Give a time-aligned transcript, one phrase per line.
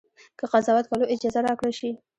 [0.37, 1.89] که قضاوت کولو اجازه راکړه شي.